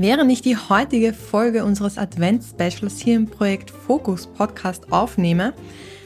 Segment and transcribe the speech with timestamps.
[0.00, 5.54] Während ich die heutige Folge unseres Advents-Specials hier im Projekt Focus Podcast aufnehme,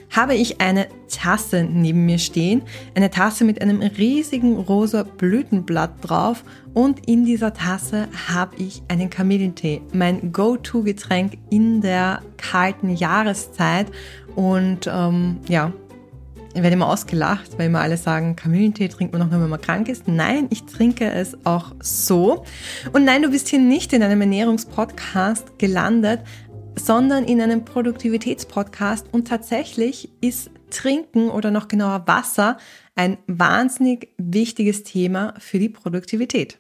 [0.09, 2.63] habe ich eine Tasse neben mir stehen.
[2.95, 6.43] Eine Tasse mit einem riesigen rosa Blütenblatt drauf.
[6.73, 9.83] Und in dieser Tasse habe ich einen Kamillentee.
[9.93, 13.89] Mein Go-To-Getränk in der kalten Jahreszeit.
[14.35, 15.71] Und ähm, ja,
[16.55, 19.61] ich werde immer ausgelacht, weil immer alle sagen, Kamillentee trinkt man noch nur, wenn man
[19.61, 20.07] krank ist.
[20.07, 22.45] Nein, ich trinke es auch so.
[22.93, 26.21] Und nein, du bist hier nicht in einem Ernährungspodcast gelandet,
[26.77, 29.07] sondern in einem Produktivitätspodcast.
[29.13, 32.59] Und tatsächlich ist Trinken oder noch genauer Wasser
[32.95, 36.59] ein wahnsinnig wichtiges Thema für die Produktivität.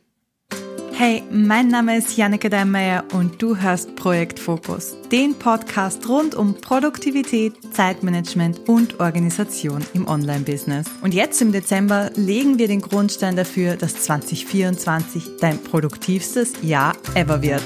[0.94, 6.54] Hey, mein Name ist Janneke Deinmeier und du hörst Projekt Fokus, den Podcast rund um
[6.60, 10.86] Produktivität, Zeitmanagement und Organisation im Online-Business.
[11.00, 17.42] Und jetzt im Dezember legen wir den Grundstein dafür, dass 2024 dein produktivstes Jahr ever
[17.42, 17.62] wird.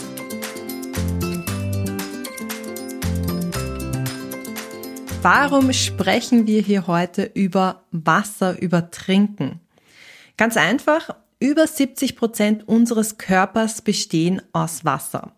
[5.20, 9.60] Warum sprechen wir hier heute über Wasser, über Trinken?
[10.36, 15.32] Ganz einfach, über 70 Prozent unseres Körpers bestehen aus Wasser.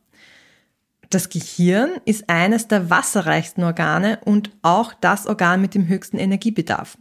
[1.10, 6.98] Das Gehirn ist eines der wasserreichsten Organe und auch das Organ mit dem höchsten Energiebedarf.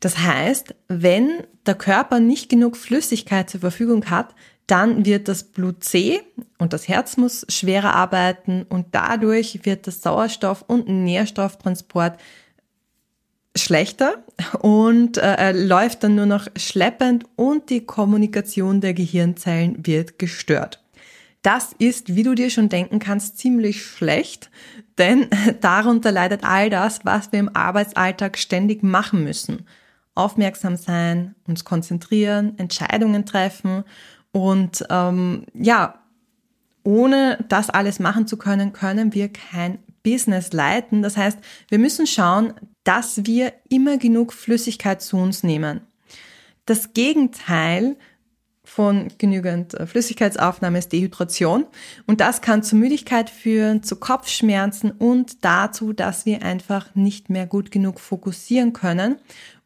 [0.00, 4.34] Das heißt, wenn der Körper nicht genug Flüssigkeit zur Verfügung hat,
[4.66, 6.20] dann wird das Blut zäh
[6.58, 12.18] und das Herz muss schwerer arbeiten und dadurch wird das Sauerstoff- und Nährstofftransport
[13.56, 14.24] schlechter
[14.60, 20.82] und äh, läuft dann nur noch schleppend und die Kommunikation der Gehirnzellen wird gestört.
[21.42, 24.50] Das ist, wie du dir schon denken kannst, ziemlich schlecht,
[24.98, 25.28] denn
[25.60, 29.66] darunter leidet all das, was wir im Arbeitsalltag ständig machen müssen.
[30.14, 33.84] Aufmerksam sein, uns konzentrieren, Entscheidungen treffen
[34.32, 36.00] und ähm, ja,
[36.82, 41.02] ohne das alles machen zu können, können wir kein Business leiten.
[41.02, 42.54] Das heißt, wir müssen schauen,
[42.86, 45.80] dass wir immer genug Flüssigkeit zu uns nehmen.
[46.66, 47.96] Das Gegenteil
[48.62, 51.66] von genügend äh, Flüssigkeitsaufnahme ist Dehydration.
[52.06, 57.46] Und das kann zu Müdigkeit führen, zu Kopfschmerzen und dazu, dass wir einfach nicht mehr
[57.46, 59.16] gut genug fokussieren können.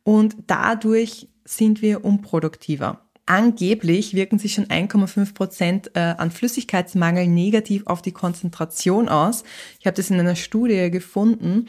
[0.03, 3.01] Und dadurch sind wir unproduktiver.
[3.27, 9.45] Angeblich wirken sich schon 1,5 Prozent äh, an Flüssigkeitsmangel negativ auf die Konzentration aus.
[9.79, 11.67] Ich habe das in einer Studie gefunden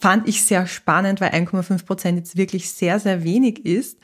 [0.00, 3.98] fand ich sehr spannend, weil 1,5 Prozent jetzt wirklich sehr, sehr wenig ist.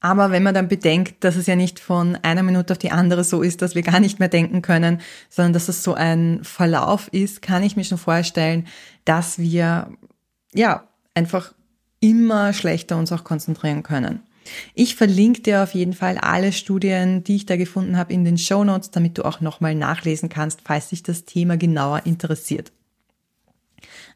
[0.00, 3.24] Aber wenn man dann bedenkt, dass es ja nicht von einer Minute auf die andere
[3.24, 7.08] so ist, dass wir gar nicht mehr denken können, sondern dass es so ein Verlauf
[7.08, 8.68] ist, kann ich mir schon vorstellen,
[9.04, 9.90] dass wir
[10.54, 11.52] ja einfach
[12.00, 14.22] immer schlechter uns auch konzentrieren können.
[14.74, 18.38] Ich verlinke dir auf jeden Fall alle Studien, die ich da gefunden habe, in den
[18.38, 22.72] Show Notes, damit du auch nochmal nachlesen kannst, falls dich das Thema genauer interessiert.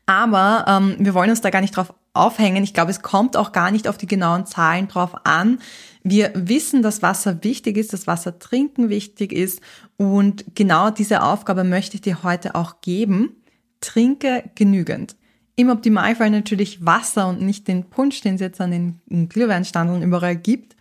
[0.06, 2.64] Aber ähm, wir wollen uns da gar nicht drauf aufhängen.
[2.64, 5.60] Ich glaube, es kommt auch gar nicht auf die genauen Zahlen drauf an.
[6.02, 9.60] Wir wissen, dass Wasser wichtig ist, dass Wasser trinken wichtig ist.
[9.96, 13.36] Und genau diese Aufgabe möchte ich dir heute auch geben.
[13.80, 15.16] Trinke genügend.
[15.54, 20.36] Im Optimalfall natürlich Wasser und nicht den Punsch, den es jetzt an den Glühweinstandeln überall
[20.36, 20.76] gibt.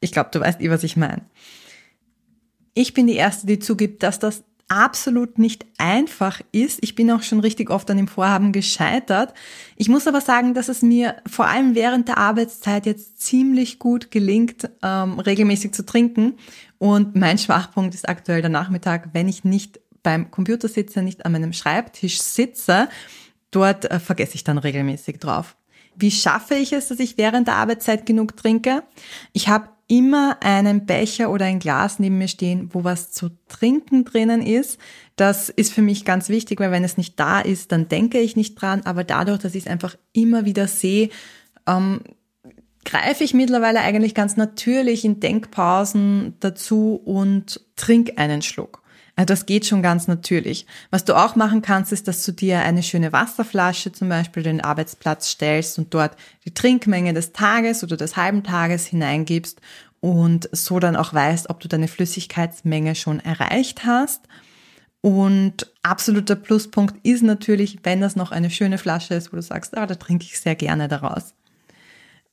[0.00, 1.22] Ich glaube, du weißt eh, was ich meine.
[2.74, 6.78] Ich bin die Erste, die zugibt, dass das absolut nicht einfach ist.
[6.82, 9.34] Ich bin auch schon richtig oft an dem Vorhaben gescheitert.
[9.76, 14.10] Ich muss aber sagen, dass es mir vor allem während der Arbeitszeit jetzt ziemlich gut
[14.10, 16.34] gelingt, ähm, regelmäßig zu trinken.
[16.78, 21.32] Und mein Schwachpunkt ist aktuell der Nachmittag, wenn ich nicht beim Computer sitze, nicht an
[21.32, 22.88] meinem Schreibtisch sitze.
[23.50, 25.56] Dort äh, vergesse ich dann regelmäßig drauf.
[25.96, 28.82] Wie schaffe ich es, dass ich während der Arbeitszeit genug trinke?
[29.32, 34.04] Ich habe immer einen Becher oder ein Glas neben mir stehen, wo was zu trinken
[34.04, 34.78] drinnen ist.
[35.16, 38.36] Das ist für mich ganz wichtig, weil wenn es nicht da ist, dann denke ich
[38.36, 38.82] nicht dran.
[38.84, 41.10] Aber dadurch, dass ich es einfach immer wieder sehe,
[41.66, 42.00] ähm,
[42.84, 48.83] greife ich mittlerweile eigentlich ganz natürlich in Denkpausen dazu und trink einen Schluck.
[49.16, 50.66] Das geht schon ganz natürlich.
[50.90, 54.60] Was du auch machen kannst, ist, dass du dir eine schöne Wasserflasche zum Beispiel den
[54.60, 59.60] Arbeitsplatz stellst und dort die Trinkmenge des Tages oder des halben Tages hineingibst
[60.00, 64.22] und so dann auch weißt, ob du deine Flüssigkeitsmenge schon erreicht hast.
[65.00, 69.76] Und absoluter Pluspunkt ist natürlich, wenn das noch eine schöne Flasche ist, wo du sagst,
[69.76, 71.34] ah, da trinke ich sehr gerne daraus.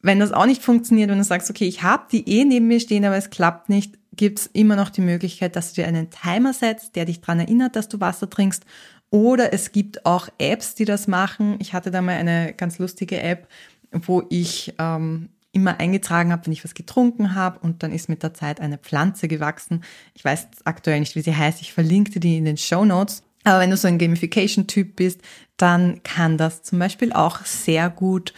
[0.01, 2.79] Wenn das auch nicht funktioniert, wenn du sagst, okay, ich habe die eh neben mir
[2.79, 6.53] stehen, aber es klappt nicht, gibt's immer noch die Möglichkeit, dass du dir einen Timer
[6.53, 8.65] setzt, der dich dran erinnert, dass du Wasser trinkst.
[9.09, 11.57] Oder es gibt auch Apps, die das machen.
[11.59, 13.47] Ich hatte da mal eine ganz lustige App,
[13.91, 18.23] wo ich ähm, immer eingetragen habe, wenn ich was getrunken habe und dann ist mit
[18.23, 19.83] der Zeit eine Pflanze gewachsen.
[20.13, 21.61] Ich weiß aktuell nicht, wie sie heißt.
[21.61, 23.23] Ich verlinke die in den Show Notes.
[23.43, 25.21] Aber wenn du so ein Gamification-Typ bist,
[25.57, 28.33] dann kann das zum Beispiel auch sehr gut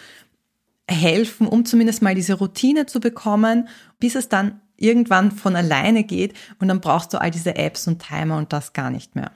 [0.89, 3.67] helfen, um zumindest mal diese Routine zu bekommen,
[3.99, 8.01] bis es dann irgendwann von alleine geht und dann brauchst du all diese Apps und
[8.01, 9.31] Timer und das gar nicht mehr.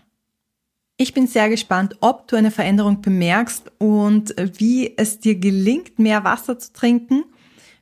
[0.98, 6.24] Ich bin sehr gespannt, ob du eine Veränderung bemerkst und wie es dir gelingt, mehr
[6.24, 7.24] Wasser zu trinken.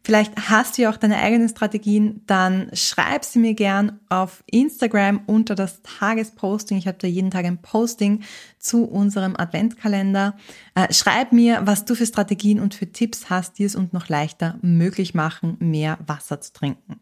[0.06, 5.22] Vielleicht hast du ja auch deine eigenen Strategien, dann schreib sie mir gern auf Instagram
[5.26, 6.78] unter das Tagesposting.
[6.78, 8.22] Ich habe da jeden Tag ein Posting
[8.60, 10.38] zu unserem Adventkalender.
[10.76, 14.08] Äh, schreib mir, was du für Strategien und für Tipps hast, die es uns noch
[14.08, 17.00] leichter möglich machen, mehr Wasser zu trinken.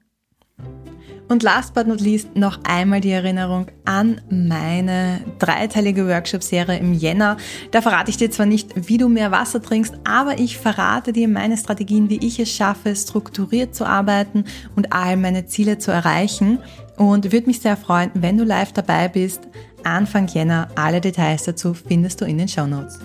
[1.29, 7.37] Und last but not least noch einmal die Erinnerung an meine dreiteilige Workshop-Serie im Jänner.
[7.71, 11.27] Da verrate ich dir zwar nicht, wie du mehr Wasser trinkst, aber ich verrate dir
[11.27, 14.43] meine Strategien, wie ich es schaffe, strukturiert zu arbeiten
[14.75, 16.59] und all meine Ziele zu erreichen.
[16.97, 19.41] Und würde mich sehr freuen, wenn du live dabei bist.
[19.83, 20.67] Anfang Jänner.
[20.75, 22.99] Alle Details dazu findest du in den Show Notes.